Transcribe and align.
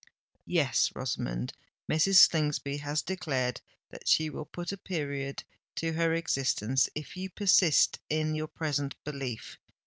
Yes, 0.47 0.91
Rosamond—Mrs. 0.95 2.15
Slingsby 2.15 2.77
has 2.77 3.03
declared 3.03 3.61
that 3.91 4.07
she 4.07 4.31
will 4.31 4.45
put 4.45 4.71
a 4.71 4.77
period 4.77 5.43
to 5.75 5.91
her 5.93 6.15
existence 6.15 6.89
if 6.95 7.15
you 7.15 7.29
persist 7.29 7.99
in 8.09 8.33
your 8.33 8.47
present 8.47 8.95
belief! 9.03 9.59